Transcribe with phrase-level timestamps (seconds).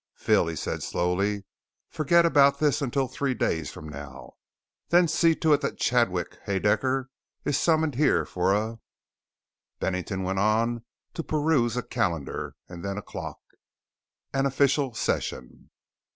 [0.15, 1.43] "Phil," he said slowly,
[1.87, 4.33] "forget about this until three days from now.
[4.89, 7.09] Then see to it that Chadwick Haedaecker
[7.45, 8.79] is summoned here for a"
[9.79, 10.83] Bennington went on
[11.13, 13.37] to peruse a calendar and then a clock,"
[14.33, 15.69] an official session!"